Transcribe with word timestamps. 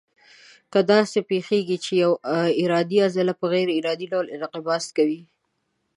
کله 0.73 0.85
داسې 0.93 1.19
پېښېږي 1.29 1.77
چې 1.85 1.91
یوه 2.03 2.15
ارادي 2.63 2.97
عضله 3.07 3.31
په 3.39 3.45
غیر 3.51 3.67
ارادي 3.79 4.07
ډول 4.13 4.25
انقباض 4.35 4.83
کوي. 4.97 5.21